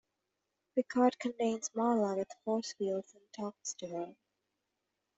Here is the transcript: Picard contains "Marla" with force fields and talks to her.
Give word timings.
Picard 0.73 1.19
contains 1.19 1.69
"Marla" 1.75 2.17
with 2.17 2.27
force 2.43 2.73
fields 2.73 3.13
and 3.13 3.21
talks 3.33 3.75
to 3.75 3.87
her. 3.89 4.15